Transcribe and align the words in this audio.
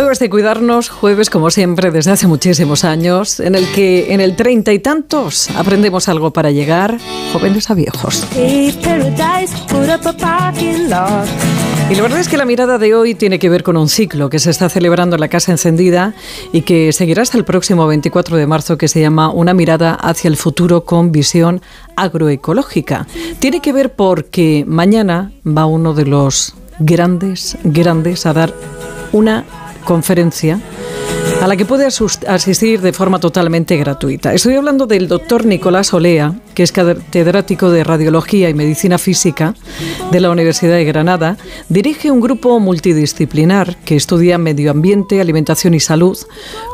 Jueves 0.00 0.18
de 0.18 0.30
cuidarnos, 0.30 0.88
jueves 0.88 1.28
como 1.28 1.50
siempre 1.50 1.90
desde 1.90 2.10
hace 2.10 2.26
muchísimos 2.26 2.84
años, 2.84 3.38
en 3.38 3.54
el 3.54 3.70
que 3.72 4.14
en 4.14 4.22
el 4.22 4.34
treinta 4.34 4.72
y 4.72 4.78
tantos 4.78 5.50
aprendemos 5.50 6.08
algo 6.08 6.30
para 6.30 6.50
llegar, 6.50 6.96
jóvenes 7.34 7.68
a 7.68 7.74
viejos. 7.74 8.26
Y 8.34 8.72
la 11.94 12.00
verdad 12.00 12.18
es 12.18 12.30
que 12.30 12.38
la 12.38 12.46
mirada 12.46 12.78
de 12.78 12.94
hoy 12.94 13.14
tiene 13.14 13.38
que 13.38 13.50
ver 13.50 13.62
con 13.62 13.76
un 13.76 13.90
ciclo 13.90 14.30
que 14.30 14.38
se 14.38 14.48
está 14.48 14.70
celebrando 14.70 15.16
en 15.16 15.20
la 15.20 15.28
Casa 15.28 15.52
Encendida 15.52 16.14
y 16.50 16.62
que 16.62 16.94
seguirá 16.94 17.20
hasta 17.20 17.36
el 17.36 17.44
próximo 17.44 17.86
24 17.86 18.38
de 18.38 18.46
marzo, 18.46 18.78
que 18.78 18.88
se 18.88 19.02
llama 19.02 19.28
Una 19.28 19.52
mirada 19.52 19.92
hacia 19.92 20.28
el 20.28 20.38
futuro 20.38 20.86
con 20.86 21.12
visión 21.12 21.60
agroecológica. 21.96 23.06
Tiene 23.38 23.60
que 23.60 23.74
ver 23.74 23.92
porque 23.92 24.64
mañana 24.66 25.30
va 25.46 25.66
uno 25.66 25.92
de 25.92 26.06
los 26.06 26.54
grandes, 26.78 27.58
grandes 27.64 28.24
a 28.24 28.32
dar 28.32 28.54
una 29.12 29.44
conferencia 29.84 30.60
a 31.40 31.46
la 31.46 31.56
que 31.56 31.64
puede 31.64 31.86
asistir 31.86 32.80
de 32.80 32.92
forma 32.92 33.18
totalmente 33.18 33.76
gratuita. 33.76 34.34
Estoy 34.34 34.56
hablando 34.56 34.86
del 34.86 35.08
doctor 35.08 35.46
Nicolás 35.46 35.94
Olea, 35.94 36.34
que 36.54 36.62
es 36.62 36.72
catedrático 36.72 37.70
de 37.70 37.82
Radiología 37.82 38.50
y 38.50 38.54
Medicina 38.54 38.98
Física 38.98 39.54
de 40.10 40.20
la 40.20 40.30
Universidad 40.30 40.74
de 40.74 40.84
Granada. 40.84 41.38
Dirige 41.70 42.10
un 42.10 42.20
grupo 42.20 42.60
multidisciplinar 42.60 43.76
que 43.84 43.96
estudia 43.96 44.36
medio 44.36 44.70
ambiente, 44.70 45.20
alimentación 45.20 45.72
y 45.72 45.80
salud, 45.80 46.18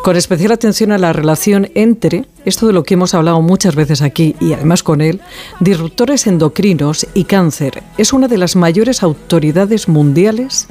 con 0.03 0.17
especial 0.17 0.51
atención 0.53 0.91
a 0.91 0.99
la 0.99 1.13
relación 1.13 1.71
entre, 1.75 2.25
esto 2.45 2.67
de 2.67 2.73
lo 2.73 2.83
que 2.83 2.95
hemos 2.95 3.15
hablado 3.15 3.41
muchas 3.43 3.77
veces 3.77 4.03
aquí 4.03 4.35
y 4.41 4.53
además 4.53 4.83
con 4.83 5.01
él, 5.01 5.21
disruptores 5.61 6.27
endocrinos 6.27 7.07
y 7.15 7.25
cáncer. 7.25 7.85
Es 7.99 8.13
una 8.13 8.27
de 8.27 8.39
las 8.39 8.57
mayores 8.57 9.05
autoridades 9.05 9.89
mundiales 9.89 10.67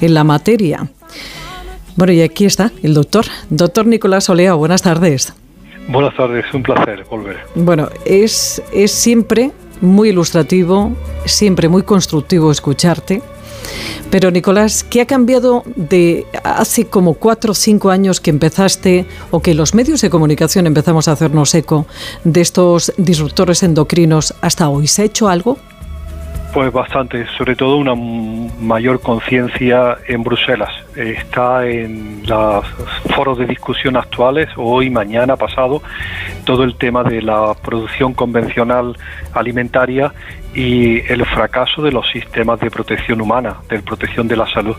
en 0.00 0.14
la 0.14 0.24
materia. 0.24 0.90
Bueno, 1.98 2.12
y 2.12 2.22
aquí 2.22 2.44
está 2.44 2.70
el 2.84 2.94
doctor, 2.94 3.24
doctor 3.50 3.84
Nicolás 3.84 4.28
Olea, 4.28 4.54
buenas 4.54 4.82
tardes. 4.82 5.34
Buenas 5.88 6.16
tardes, 6.16 6.44
un 6.54 6.62
placer 6.62 7.04
volver. 7.10 7.38
Bueno, 7.56 7.88
es, 8.04 8.62
es 8.72 8.92
siempre 8.92 9.50
muy 9.80 10.10
ilustrativo, 10.10 10.92
siempre 11.24 11.68
muy 11.68 11.82
constructivo 11.82 12.52
escucharte. 12.52 13.20
Pero 14.12 14.30
Nicolás, 14.30 14.84
¿qué 14.84 15.00
ha 15.00 15.06
cambiado 15.06 15.64
de 15.74 16.24
hace 16.44 16.84
como 16.84 17.14
cuatro 17.14 17.50
o 17.50 17.54
cinco 17.54 17.90
años 17.90 18.20
que 18.20 18.30
empezaste 18.30 19.04
o 19.32 19.42
que 19.42 19.54
los 19.54 19.74
medios 19.74 20.00
de 20.00 20.08
comunicación 20.08 20.68
empezamos 20.68 21.08
a 21.08 21.12
hacernos 21.12 21.52
eco 21.56 21.84
de 22.22 22.42
estos 22.42 22.92
disruptores 22.96 23.64
endocrinos 23.64 24.34
hasta 24.40 24.68
hoy? 24.68 24.86
¿Se 24.86 25.02
ha 25.02 25.04
hecho 25.06 25.28
algo? 25.28 25.58
Pues 26.52 26.72
bastante, 26.72 27.26
sobre 27.36 27.54
todo 27.54 27.76
una 27.76 27.94
mayor 27.94 29.00
conciencia 29.00 29.98
en 30.06 30.22
Bruselas. 30.22 30.70
Está 30.96 31.66
en 31.66 32.22
los 32.26 32.66
foros 33.14 33.38
de 33.38 33.46
discusión 33.46 33.96
actuales, 33.96 34.48
hoy, 34.56 34.88
mañana, 34.88 35.36
pasado, 35.36 35.82
todo 36.44 36.64
el 36.64 36.76
tema 36.76 37.04
de 37.04 37.20
la 37.20 37.54
producción 37.54 38.14
convencional 38.14 38.96
alimentaria 39.34 40.12
y 40.54 41.00
el 41.12 41.24
fracaso 41.26 41.82
de 41.82 41.92
los 41.92 42.10
sistemas 42.10 42.58
de 42.60 42.70
protección 42.70 43.20
humana, 43.20 43.56
de 43.68 43.80
protección 43.80 44.26
de 44.26 44.36
la 44.36 44.46
salud. 44.46 44.76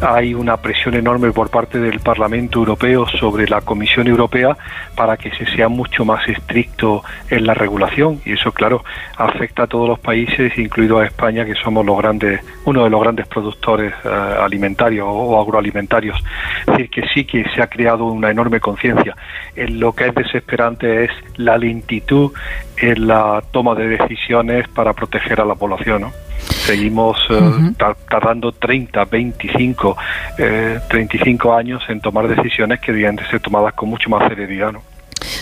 Hay 0.00 0.34
una 0.34 0.56
presión 0.56 0.94
enorme 0.94 1.30
por 1.30 1.50
parte 1.50 1.78
del 1.78 2.00
Parlamento 2.00 2.58
Europeo 2.58 3.06
sobre 3.06 3.46
la 3.46 3.60
Comisión 3.60 4.06
Europea 4.06 4.56
para 4.96 5.16
que 5.16 5.30
se 5.32 5.46
sea 5.54 5.68
mucho 5.68 6.04
más 6.04 6.26
estricto 6.28 7.04
en 7.28 7.46
la 7.46 7.54
regulación 7.54 8.20
y 8.24 8.32
eso, 8.32 8.52
claro, 8.52 8.82
afecta 9.16 9.64
a 9.64 9.66
todos 9.66 9.88
los 9.88 9.98
países, 9.98 10.56
incluido 10.58 10.98
a 10.98 11.06
España, 11.06 11.44
que 11.44 11.54
somos 11.54 11.84
los 11.84 11.98
grandes, 11.98 12.40
uno 12.64 12.84
de 12.84 12.90
los 12.90 13.00
grandes 13.00 13.26
productores 13.28 13.92
eh, 14.04 14.08
alimentarios 14.08 15.06
o 15.08 15.40
agroalimentarios. 15.40 16.18
Es 16.60 16.66
decir, 16.66 16.90
que 16.90 17.02
sí 17.14 17.24
que 17.24 17.44
se 17.54 17.62
ha 17.62 17.66
creado 17.66 18.04
una 18.06 18.30
enorme 18.30 18.60
conciencia. 18.60 19.16
Lo 19.56 19.92
que 19.92 20.06
es 20.06 20.14
desesperante 20.14 21.04
es 21.04 21.10
la 21.36 21.58
lentitud 21.58 22.32
en 22.78 23.06
la 23.06 23.42
toma 23.50 23.74
de 23.74 23.88
decisiones 23.88 24.66
para 24.68 24.94
proteger 24.94 25.09
a 25.18 25.44
la 25.44 25.54
población. 25.54 26.02
¿no? 26.02 26.12
Seguimos 26.38 27.18
eh, 27.30 27.72
tardando 28.08 28.52
30, 28.52 29.04
25, 29.04 29.96
35 30.88 31.54
años 31.54 31.82
en 31.88 32.00
tomar 32.00 32.28
decisiones 32.28 32.80
que 32.80 32.92
debían 32.92 33.16
de 33.16 33.26
ser 33.26 33.40
tomadas 33.40 33.74
con 33.74 33.88
mucho 33.88 34.08
más 34.10 34.28
celeridad. 34.28 34.72
¿no? 34.72 34.82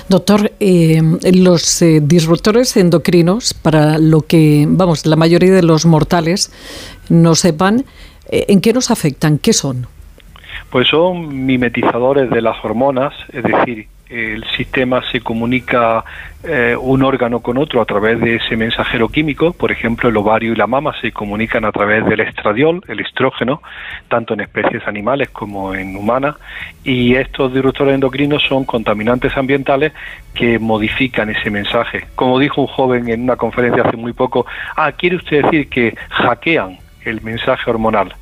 Doctor, 0.09 0.53
eh, 0.61 1.01
los 1.33 1.83
eh, 1.83 2.01
disruptores 2.03 2.77
endocrinos, 2.77 3.55
para 3.55 3.99
lo 3.99 4.23
que, 4.23 4.67
vamos, 4.69 5.07
la 5.07 5.17
mayoría 5.17 5.53
de 5.53 5.63
los 5.63 5.87
mortales 5.87 6.53
no 7.09 7.35
sepan, 7.35 7.85
¿en 8.31 8.61
qué 8.61 8.73
nos 8.73 8.91
afectan? 8.91 9.39
¿Qué 9.39 9.53
son? 9.53 9.87
Pues 10.71 10.89
son 10.89 11.47
mimetizadores 11.47 12.29
de 12.31 12.43
las 12.43 12.63
hormonas, 12.63 13.15
es 13.33 13.43
decir, 13.43 13.89
el 14.09 14.45
sistema 14.57 15.03
se 15.11 15.21
comunica 15.21 16.05
eh, 16.43 16.75
un 16.81 17.03
órgano 17.03 17.41
con 17.41 17.59
otro 17.59 17.81
a 17.83 17.85
través 17.85 18.21
de 18.21 18.37
ese 18.37 18.57
mensajero 18.57 19.09
químico, 19.09 19.53
por 19.53 19.71
ejemplo 19.71 20.09
el 20.09 20.17
ovario 20.17 20.53
y 20.53 20.57
la 20.57 20.67
mama 20.67 20.95
se 21.01 21.13
comunican 21.13 21.65
a 21.65 21.73
través 21.73 22.07
del 22.07 22.21
estradiol, 22.21 22.83
el 22.89 23.01
estrógeno, 23.01 23.61
tanto 24.09 24.35
en 24.35 24.41
especies 24.41 24.87
animales 24.87 25.29
como 25.31 25.75
en 25.75 25.97
humanas, 25.97 26.37
y 26.85 27.17
estos 27.17 27.53
disruptores 27.53 27.95
endocrinos 27.95 28.43
son 28.49 28.65
contaminantes 28.65 29.37
ambientales 29.37 29.93
que 30.35 30.59
modifican 30.59 31.29
ese 31.31 31.51
mensaje. 31.51 32.07
Como 32.15 32.39
dijo 32.39 32.63
un 32.63 32.69
joven 32.69 33.09
en 33.09 33.23
una 33.23 33.37
conferencia 33.37 33.83
hace 33.83 33.97
muy 33.97 34.13
poco, 34.13 34.47
ah, 34.77 34.93
¿quiere 34.93 35.17
usted 35.17 35.43
decir 35.43 35.69
que 35.69 35.95
hackean 36.11 36.79
el 37.05 37.21
mensaje 37.23 37.71
hormonal? 37.71 38.15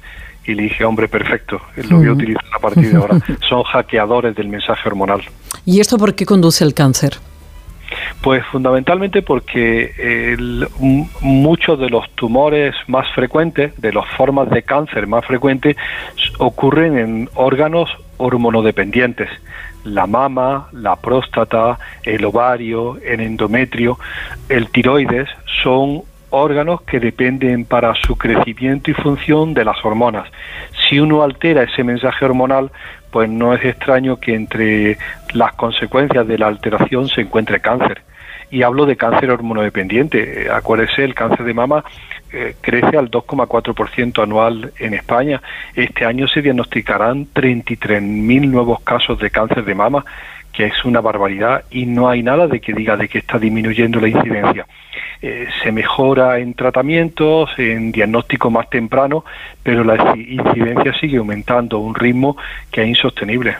y 0.46 0.54
le 0.54 0.62
dije, 0.62 0.84
hombre, 0.84 1.08
perfecto, 1.08 1.60
lo 1.90 1.98
voy 1.98 2.06
a 2.06 2.12
utilizar 2.12 2.44
a 2.54 2.58
partir 2.60 2.90
de 2.90 2.96
ahora. 2.96 3.18
Son 3.48 3.64
hackeadores 3.64 4.34
del 4.36 4.48
mensaje 4.48 4.88
hormonal. 4.88 5.20
¿Y 5.66 5.80
esto 5.80 5.98
por 5.98 6.14
qué 6.14 6.24
conduce 6.24 6.62
al 6.62 6.74
cáncer? 6.74 7.14
Pues 8.22 8.44
fundamentalmente 8.46 9.20
porque 9.20 10.36
muchos 11.20 11.78
de 11.78 11.90
los 11.90 12.08
tumores 12.10 12.74
más 12.86 13.06
frecuentes, 13.14 13.78
de 13.80 13.92
las 13.92 14.06
formas 14.16 14.48
de 14.50 14.62
cáncer 14.62 15.08
más 15.08 15.24
frecuentes, 15.26 15.76
ocurren 16.38 16.96
en 16.96 17.28
órganos 17.34 17.90
hormonodependientes. 18.16 19.28
La 19.82 20.06
mama, 20.06 20.68
la 20.72 20.96
próstata, 20.96 21.78
el 22.04 22.24
ovario, 22.24 22.98
el 23.04 23.20
endometrio, 23.20 23.98
el 24.48 24.70
tiroides 24.70 25.28
son 25.62 26.02
órganos 26.30 26.82
que 26.82 27.00
dependen 27.00 27.64
para 27.64 27.94
su 27.94 28.16
crecimiento 28.16 28.90
y 28.90 28.94
función 28.94 29.54
de 29.54 29.64
las 29.64 29.84
hormonas. 29.84 30.28
Si 30.88 30.98
uno 31.00 31.22
altera 31.22 31.64
ese 31.64 31.82
mensaje 31.82 32.24
hormonal, 32.24 32.70
pues 33.16 33.30
no 33.30 33.54
es 33.54 33.64
extraño 33.64 34.20
que 34.20 34.34
entre 34.34 34.98
las 35.32 35.54
consecuencias 35.54 36.28
de 36.28 36.36
la 36.36 36.48
alteración 36.48 37.08
se 37.08 37.22
encuentre 37.22 37.60
cáncer. 37.60 38.02
Y 38.50 38.62
hablo 38.62 38.84
de 38.84 38.98
cáncer 38.98 39.30
hormonodependiente. 39.30 40.50
Acuérdese, 40.50 41.02
el 41.02 41.14
cáncer 41.14 41.46
de 41.46 41.54
mama 41.54 41.82
eh, 42.30 42.56
crece 42.60 42.98
al 42.98 43.10
2,4% 43.10 44.22
anual 44.22 44.70
en 44.78 44.92
España. 44.92 45.40
Este 45.74 46.04
año 46.04 46.28
se 46.28 46.42
diagnosticarán 46.42 47.28
33.000 47.32 48.50
nuevos 48.50 48.82
casos 48.82 49.18
de 49.18 49.30
cáncer 49.30 49.64
de 49.64 49.74
mama, 49.74 50.04
que 50.56 50.64
es 50.64 50.84
una 50.86 51.02
barbaridad 51.02 51.64
y 51.70 51.84
no 51.84 52.08
hay 52.08 52.22
nada 52.22 52.46
de 52.48 52.60
que 52.60 52.72
diga 52.72 52.96
de 52.96 53.08
que 53.08 53.18
está 53.18 53.38
disminuyendo 53.38 54.00
la 54.00 54.08
incidencia. 54.08 54.66
Eh, 55.20 55.46
se 55.62 55.70
mejora 55.70 56.38
en 56.38 56.54
tratamientos, 56.54 57.50
en 57.58 57.92
diagnóstico 57.92 58.50
más 58.50 58.70
temprano, 58.70 59.22
pero 59.62 59.84
la 59.84 60.16
incidencia 60.16 60.94
sigue 60.98 61.18
aumentando 61.18 61.76
a 61.76 61.80
un 61.80 61.94
ritmo 61.94 62.38
que 62.70 62.82
es 62.82 62.88
insostenible. 62.88 63.56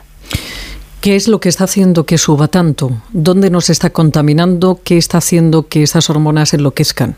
¿Qué 1.02 1.16
es 1.16 1.28
lo 1.28 1.38
que 1.38 1.50
está 1.50 1.64
haciendo 1.64 2.06
que 2.06 2.16
suba 2.16 2.48
tanto? 2.48 2.90
¿Dónde 3.12 3.50
nos 3.50 3.68
está 3.68 3.90
contaminando? 3.90 4.80
¿Qué 4.82 4.96
está 4.96 5.18
haciendo 5.18 5.68
que 5.68 5.82
esas 5.82 6.08
hormonas 6.08 6.54
enloquezcan? 6.54 7.16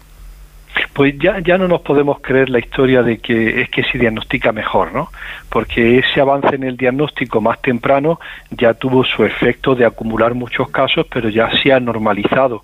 pues 0.98 1.14
ya, 1.18 1.40
ya 1.40 1.58
no 1.58 1.68
nos 1.68 1.82
podemos 1.82 2.18
creer 2.20 2.50
la 2.50 2.58
historia 2.58 3.02
de 3.02 3.18
que 3.18 3.62
es 3.62 3.70
que 3.70 3.84
se 3.84 3.98
diagnostica 3.98 4.50
mejor, 4.50 4.92
¿no? 4.92 5.10
Porque 5.50 5.98
ese 5.98 6.20
avance 6.20 6.54
en 6.54 6.64
el 6.64 6.76
diagnóstico 6.76 7.40
más 7.40 7.60
temprano 7.62 8.20
ya 8.50 8.74
tuvo 8.74 9.04
su 9.04 9.24
efecto 9.24 9.74
de 9.74 9.86
acumular 9.86 10.34
muchos 10.34 10.70
casos, 10.70 11.06
pero 11.10 11.28
ya 11.28 11.50
se 11.62 11.72
ha 11.72 11.80
normalizado. 11.80 12.62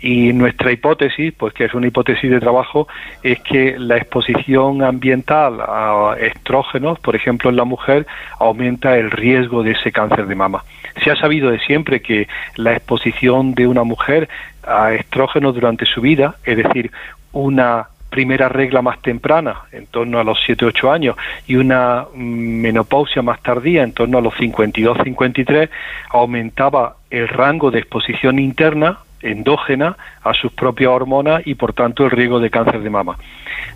Y 0.00 0.32
nuestra 0.32 0.72
hipótesis, 0.72 1.32
pues 1.34 1.52
que 1.54 1.64
es 1.66 1.74
una 1.74 1.86
hipótesis 1.86 2.30
de 2.30 2.40
trabajo, 2.40 2.88
es 3.22 3.40
que 3.40 3.78
la 3.78 3.96
exposición 3.96 4.82
ambiental 4.82 5.60
a 5.60 6.16
estrógenos, 6.20 6.98
por 7.00 7.16
ejemplo 7.16 7.50
en 7.50 7.56
la 7.56 7.64
mujer, 7.64 8.06
aumenta 8.38 8.96
el 8.96 9.10
riesgo 9.10 9.62
de 9.62 9.72
ese 9.72 9.92
cáncer 9.92 10.26
de 10.26 10.34
mama. 10.34 10.64
Se 11.02 11.10
ha 11.10 11.16
sabido 11.16 11.50
de 11.50 11.58
siempre 11.60 12.00
que 12.00 12.28
la 12.56 12.72
exposición 12.72 13.54
de 13.54 13.66
una 13.66 13.84
mujer 13.84 14.28
a 14.66 14.92
estrógenos 14.92 15.54
durante 15.54 15.86
su 15.86 16.00
vida, 16.00 16.36
es 16.44 16.56
decir, 16.56 16.90
una 17.32 17.86
primera 18.12 18.50
regla 18.50 18.82
más 18.82 19.00
temprana, 19.00 19.62
en 19.72 19.86
torno 19.86 20.20
a 20.20 20.24
los 20.24 20.38
7-8 20.46 20.92
años, 20.92 21.16
y 21.46 21.56
una 21.56 22.04
menopausia 22.14 23.22
más 23.22 23.40
tardía, 23.40 23.82
en 23.82 23.92
torno 23.92 24.18
a 24.18 24.20
los 24.20 24.34
52-53, 24.34 25.70
aumentaba 26.10 26.96
el 27.10 27.26
rango 27.26 27.70
de 27.70 27.78
exposición 27.78 28.38
interna, 28.38 28.98
endógena 29.22 29.96
a 30.22 30.34
sus 30.34 30.52
propias 30.52 30.90
hormonas 30.90 31.42
y 31.46 31.54
por 31.54 31.72
tanto 31.72 32.04
el 32.04 32.10
riesgo 32.10 32.38
de 32.38 32.50
cáncer 32.50 32.80
de 32.80 32.90
mama. 32.90 33.16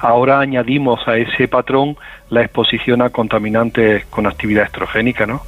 Ahora 0.00 0.40
añadimos 0.40 1.06
a 1.08 1.16
ese 1.16 1.48
patrón 1.48 1.96
la 2.28 2.42
exposición 2.42 3.00
a 3.00 3.08
contaminantes 3.08 4.04
con 4.06 4.26
actividad 4.26 4.64
estrogénica, 4.64 5.24
¿no? 5.24 5.40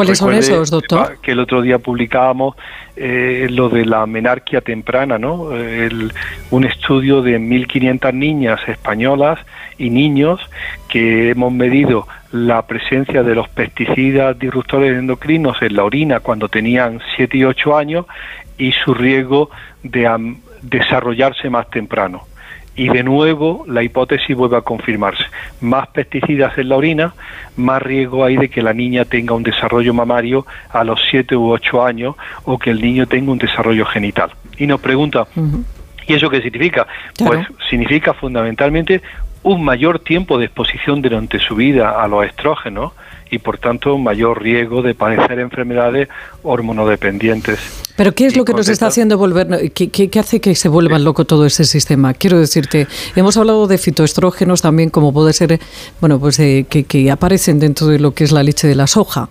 ¿Cuáles 0.00 0.18
son 0.18 0.32
esos, 0.32 0.70
doctor? 0.70 1.18
Que 1.20 1.32
el 1.32 1.40
otro 1.40 1.60
día 1.60 1.78
publicábamos 1.78 2.56
eh, 2.96 3.48
lo 3.50 3.68
de 3.68 3.84
la 3.84 4.06
menarquia 4.06 4.62
temprana, 4.62 5.18
¿no? 5.18 5.50
un 6.50 6.64
estudio 6.64 7.20
de 7.20 7.38
1.500 7.38 8.14
niñas 8.14 8.60
españolas 8.66 9.38
y 9.76 9.90
niños 9.90 10.40
que 10.88 11.28
hemos 11.28 11.52
medido 11.52 12.08
la 12.32 12.66
presencia 12.66 13.22
de 13.22 13.34
los 13.34 13.48
pesticidas 13.50 14.38
disruptores 14.38 14.96
endocrinos 14.96 15.60
en 15.60 15.76
la 15.76 15.84
orina 15.84 16.20
cuando 16.20 16.48
tenían 16.48 17.00
7 17.16 17.36
y 17.36 17.44
8 17.44 17.76
años 17.76 18.06
y 18.56 18.72
su 18.72 18.94
riesgo 18.94 19.50
de 19.82 20.36
desarrollarse 20.62 21.50
más 21.50 21.68
temprano 21.68 22.29
y 22.76 22.88
de 22.88 23.02
nuevo 23.02 23.64
la 23.66 23.82
hipótesis 23.82 24.36
vuelve 24.36 24.56
a 24.56 24.62
confirmarse. 24.62 25.24
Más 25.60 25.88
pesticidas 25.88 26.56
en 26.58 26.68
la 26.68 26.76
orina, 26.76 27.14
más 27.56 27.82
riesgo 27.82 28.24
hay 28.24 28.36
de 28.36 28.48
que 28.48 28.62
la 28.62 28.72
niña 28.72 29.04
tenga 29.04 29.34
un 29.34 29.42
desarrollo 29.42 29.92
mamario 29.92 30.46
a 30.70 30.84
los 30.84 31.00
7 31.10 31.36
u 31.36 31.50
8 31.50 31.84
años 31.84 32.16
o 32.44 32.58
que 32.58 32.70
el 32.70 32.80
niño 32.80 33.06
tenga 33.06 33.32
un 33.32 33.38
desarrollo 33.38 33.84
genital. 33.86 34.30
Y 34.56 34.66
nos 34.66 34.80
pregunta, 34.80 35.26
¿y 36.06 36.14
eso 36.14 36.30
qué 36.30 36.40
significa? 36.42 36.86
Pues 37.18 37.46
significa 37.68 38.14
fundamentalmente 38.14 39.02
un 39.42 39.64
mayor 39.64 40.00
tiempo 40.00 40.38
de 40.38 40.46
exposición 40.46 41.00
durante 41.00 41.38
su 41.38 41.56
vida 41.56 42.02
a 42.02 42.06
los 42.08 42.26
estrógenos 42.26 42.92
y 43.30 43.38
por 43.38 43.58
tanto 43.58 43.96
mayor 43.98 44.42
riesgo 44.42 44.82
de 44.82 44.94
padecer 44.94 45.38
enfermedades 45.38 46.08
hormonodependientes. 46.42 47.58
Pero 47.96 48.14
¿qué 48.14 48.24
es 48.24 48.34
lo 48.34 48.46
que 48.46 48.54
nos 48.54 48.68
está 48.68 48.86
haciendo 48.86 49.18
volver, 49.18 49.72
qué, 49.72 49.90
qué, 49.90 50.18
hace 50.18 50.40
que 50.40 50.54
se 50.54 50.70
vuelva 50.70 50.98
loco 50.98 51.26
todo 51.26 51.44
ese 51.44 51.64
sistema? 51.64 52.14
Quiero 52.14 52.38
decirte, 52.38 52.86
hemos 53.14 53.36
hablado 53.36 53.66
de 53.66 53.76
fitoestrógenos 53.76 54.62
también, 54.62 54.88
como 54.88 55.12
puede 55.12 55.34
ser, 55.34 55.60
bueno, 56.00 56.18
pues 56.18 56.40
eh, 56.40 56.64
que, 56.66 57.10
aparecen 57.10 57.58
dentro 57.58 57.88
de 57.88 57.98
lo 57.98 58.12
que 58.14 58.24
es 58.24 58.32
la 58.32 58.42
leche 58.42 58.66
de 58.66 58.74
la 58.74 58.86
soja. 58.86 59.28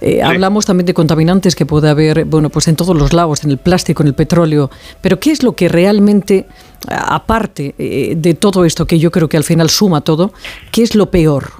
Eh, 0.00 0.20
hablamos 0.20 0.66
también 0.66 0.86
de 0.86 0.94
contaminantes 0.94 1.54
que 1.54 1.64
puede 1.64 1.88
haber, 1.88 2.24
bueno, 2.24 2.50
pues 2.50 2.66
en 2.66 2.74
todos 2.74 2.96
los 2.96 3.12
lagos, 3.12 3.44
en 3.44 3.50
el 3.50 3.58
plástico, 3.58 4.02
en 4.02 4.08
el 4.08 4.14
petróleo. 4.14 4.68
Pero 5.00 5.20
¿qué 5.20 5.30
es 5.30 5.44
lo 5.44 5.52
que 5.52 5.68
realmente, 5.68 6.46
aparte 6.88 7.76
eh, 7.78 8.14
de 8.16 8.34
todo 8.34 8.64
esto, 8.64 8.84
que 8.84 8.98
yo 8.98 9.12
creo 9.12 9.28
que 9.28 9.36
al 9.36 9.44
final 9.44 9.70
suma 9.70 10.00
todo, 10.00 10.32
qué 10.72 10.82
es 10.82 10.96
lo 10.96 11.10
peor? 11.12 11.52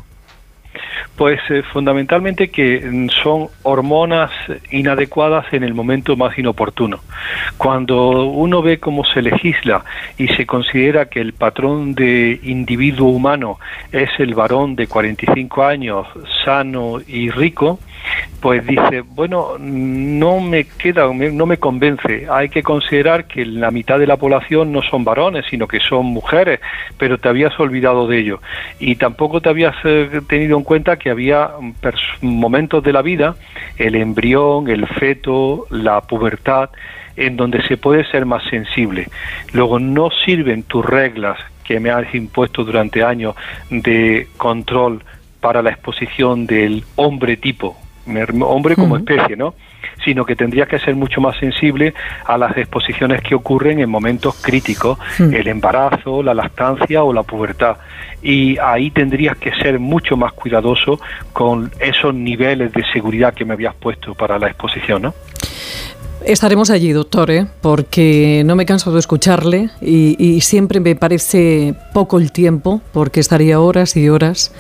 Pues 1.18 1.40
eh, 1.50 1.64
fundamentalmente 1.72 2.48
que 2.48 2.80
mm, 2.80 3.08
son 3.08 3.48
hormonas 3.64 4.30
inadecuadas 4.70 5.52
en 5.52 5.64
el 5.64 5.74
momento 5.74 6.16
más 6.16 6.38
inoportuno. 6.38 7.00
Cuando 7.56 8.26
uno 8.26 8.62
ve 8.62 8.78
cómo 8.78 9.04
se 9.04 9.20
legisla 9.20 9.84
y 10.16 10.28
se 10.28 10.46
considera 10.46 11.06
que 11.06 11.20
el 11.20 11.32
patrón 11.32 11.96
de 11.96 12.38
individuo 12.44 13.08
humano 13.08 13.58
es 13.90 14.10
el 14.20 14.34
varón 14.34 14.76
de 14.76 14.86
45 14.86 15.64
años, 15.64 16.06
sano 16.44 17.00
y 17.04 17.30
rico, 17.30 17.80
pues 18.40 18.64
dice, 18.64 19.00
bueno, 19.00 19.56
no 19.58 20.40
me 20.40 20.64
queda, 20.64 21.12
no 21.12 21.46
me 21.46 21.56
convence. 21.56 22.26
Hay 22.30 22.48
que 22.48 22.62
considerar 22.62 23.24
que 23.24 23.44
la 23.44 23.70
mitad 23.72 23.98
de 23.98 24.06
la 24.06 24.16
población 24.16 24.70
no 24.72 24.80
son 24.82 25.02
varones, 25.02 25.44
sino 25.50 25.66
que 25.66 25.80
son 25.80 26.06
mujeres, 26.06 26.60
pero 26.96 27.18
te 27.18 27.28
habías 27.28 27.58
olvidado 27.58 28.06
de 28.06 28.18
ello. 28.20 28.40
Y 28.78 28.94
tampoco 28.94 29.40
te 29.40 29.48
habías 29.48 29.74
eh, 29.84 30.20
tenido 30.28 30.56
en 30.56 30.62
cuenta 30.62 30.96
que 30.96 31.07
había 31.10 31.50
momentos 32.20 32.82
de 32.82 32.93
la 32.93 33.02
vida, 33.02 33.37
el 33.76 33.94
embrión, 33.94 34.69
el 34.69 34.87
feto, 34.87 35.66
la 35.70 36.00
pubertad, 36.00 36.70
en 37.16 37.37
donde 37.37 37.62
se 37.62 37.76
puede 37.76 38.05
ser 38.10 38.26
más 38.26 38.44
sensible. 38.49 39.08
Luego 39.52 39.78
no 39.78 40.10
sirven 40.10 40.62
tus 40.62 40.84
reglas 40.84 41.38
que 41.64 41.81
me 41.81 41.90
has 41.90 42.14
impuesto 42.14 42.64
durante 42.64 43.02
años 43.02 43.34
de 43.70 44.28
control 44.37 45.02
para 45.40 45.62
la 45.62 45.70
exposición 45.70 46.46
del 46.46 46.84
hombre 46.96 47.37
tipo, 47.37 47.76
hombre 48.43 48.75
como 48.75 48.96
especie, 48.96 49.37
¿no? 49.37 49.55
Sino 50.05 50.25
que 50.25 50.37
tendría 50.37 50.66
que 50.66 50.78
ser 50.78 50.94
mucho 50.94 51.20
más 51.20 51.37
sensible 51.38 51.94
a 52.25 52.38
las 52.38 52.56
exposiciones 52.56 53.22
que 53.22 53.34
ocurren 53.34 53.81
en 53.81 53.90
momentos 53.90 54.40
críticos, 54.43 54.99
el 55.19 55.46
embarazo, 55.49 56.22
la 56.22 56.34
lactancia 56.34 57.02
o 57.02 57.12
la 57.12 57.22
pubertad. 57.22 57.76
Y 58.22 58.58
ahí 58.58 58.90
tendrías 58.90 59.37
que 59.37 59.52
ser 59.52 59.78
mucho 59.78 60.16
más 60.16 60.32
cuidadoso 60.32 61.00
con 61.32 61.70
esos 61.78 62.14
niveles 62.14 62.72
de 62.72 62.84
seguridad 62.93 63.34
que 63.34 63.44
me 63.44 63.55
habías 63.55 63.75
puesto 63.75 64.14
para 64.14 64.38
la 64.38 64.49
exposición, 64.49 65.02
¿no? 65.02 65.14
Estaremos 66.24 66.70
allí, 66.70 66.92
doctor, 66.92 67.30
¿eh? 67.30 67.46
porque 67.60 68.42
no 68.44 68.56
me 68.56 68.66
canso 68.66 68.92
de 68.92 68.98
escucharle 68.98 69.70
y, 69.80 70.40
siempre 70.40 70.80
me 70.80 70.96
parece 70.96 71.74
poco 71.94 72.18
el 72.18 72.32
tiempo, 72.32 72.80
porque 72.92 73.20
estaría 73.20 73.60
horas 73.60 73.96
y 73.96 74.08
horas 74.08 74.52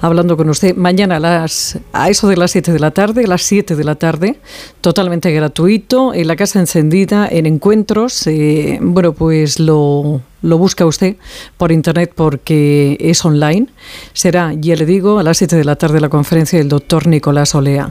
hablando 0.00 0.36
con 0.36 0.48
usted. 0.48 0.74
Mañana 0.74 1.16
a, 1.16 1.20
las, 1.20 1.78
a 1.92 2.10
eso 2.10 2.28
de 2.28 2.36
las 2.36 2.50
7 2.50 2.72
de 2.72 2.78
la 2.78 2.90
tarde, 2.90 3.24
a 3.24 3.28
las 3.28 3.42
7 3.42 3.76
de 3.76 3.84
la 3.84 3.94
tarde, 3.94 4.38
totalmente 4.80 5.30
gratuito, 5.32 6.14
en 6.14 6.26
la 6.26 6.36
casa 6.36 6.60
encendida, 6.60 7.28
en 7.30 7.46
encuentros. 7.46 8.26
Eh, 8.26 8.78
bueno, 8.82 9.12
pues 9.12 9.60
lo, 9.60 10.20
lo 10.42 10.58
busca 10.58 10.84
usted 10.84 11.16
por 11.56 11.72
internet 11.72 12.12
porque 12.14 12.96
es 13.00 13.24
online. 13.24 13.66
Será, 14.12 14.52
ya 14.52 14.76
le 14.76 14.86
digo, 14.86 15.18
a 15.18 15.22
las 15.22 15.38
7 15.38 15.56
de 15.56 15.64
la 15.64 15.76
tarde 15.76 16.00
la 16.00 16.08
conferencia 16.08 16.58
del 16.58 16.68
doctor 16.68 17.06
Nicolás 17.06 17.54
Olea. 17.54 17.90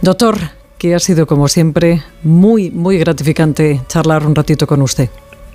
Doctor, 0.00 0.61
que 0.82 0.96
ha 0.96 0.98
sido 0.98 1.28
como 1.28 1.46
siempre 1.46 2.02
muy, 2.24 2.72
muy 2.72 2.98
gratificante 2.98 3.80
charlar 3.86 4.26
un 4.26 4.34
ratito 4.34 4.66
con 4.66 4.82
usted. 4.82 5.10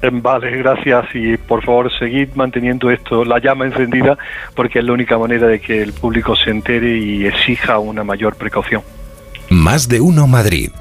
Vale, 0.10 0.56
gracias 0.56 1.06
y 1.14 1.36
por 1.36 1.66
favor 1.66 1.92
seguid 2.00 2.30
manteniendo 2.36 2.90
esto, 2.90 3.26
la 3.26 3.38
llama 3.40 3.66
encendida, 3.66 4.18
porque 4.56 4.80
es 4.80 4.86
la 4.86 4.94
única 4.94 5.18
manera 5.18 5.48
de 5.48 5.60
que 5.60 5.82
el 5.82 5.92
público 5.92 6.34
se 6.38 6.50
entere 6.50 6.98
y 6.98 7.26
exija 7.26 7.78
una 7.78 8.06
mayor 8.06 8.38
precaución. 8.38 8.84
Más 9.50 9.90
de 9.90 10.00
uno 10.00 10.28
Madrid. 10.28 10.72